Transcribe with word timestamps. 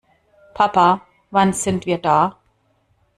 Papa, 0.55 1.05
wann 1.29 1.53
sind 1.53 1.85
wir 1.85 1.99
da? 1.99 2.39